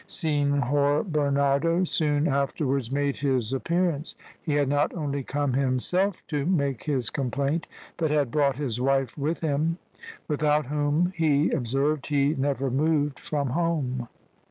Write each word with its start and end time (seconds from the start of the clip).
Senhor 0.07 1.03
Bernardo 1.03 1.83
soon 1.83 2.27
afterwards 2.27 2.89
made 2.91 3.17
his 3.17 3.53
appearance. 3.53 4.15
He 4.41 4.53
had 4.53 4.67
not 4.67 4.95
only 4.95 5.21
come 5.21 5.53
himself 5.53 6.23
to 6.29 6.43
make 6.43 6.85
his 6.85 7.11
complaint, 7.11 7.67
but 7.97 8.09
had 8.09 8.31
brought 8.31 8.55
his 8.55 8.81
wife 8.81 9.15
with 9.15 9.41
him, 9.41 9.77
without 10.27 10.65
whom, 10.65 11.13
he 11.15 11.51
observed, 11.51 12.07
he 12.07 12.33
never 12.33 12.71
moved 12.71 13.19
from 13.19 13.51
home. 13.51 14.07